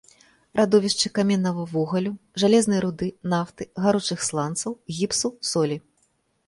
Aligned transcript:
Радовішчы 0.59 1.11
каменнага 1.17 1.65
вугалю, 1.75 2.13
жалезнай 2.45 2.79
руды, 2.87 3.11
нафты, 3.35 3.63
гаручых 3.85 4.19
сланцаў, 4.31 4.71
гіпсу, 4.99 5.35
солі. 5.55 5.81